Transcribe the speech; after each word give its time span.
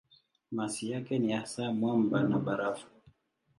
Masi 0.51 0.89
yake 0.91 1.19
ni 1.19 1.31
hasa 1.33 1.73
mwamba 1.73 2.23
na 2.23 2.39
barafu. 2.39 2.87